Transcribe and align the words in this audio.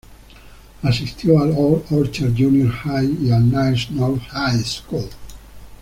Asistió 0.81 1.39
al 1.39 1.53
Old 1.55 1.83
Orchard 1.91 2.33
Junior 2.35 2.71
High 2.71 3.19
y 3.21 3.29
al 3.31 3.45
Niles 3.51 3.91
North 3.91 4.23
High 4.31 4.63
School. 4.65 5.05